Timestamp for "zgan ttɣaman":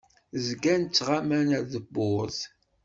0.47-1.49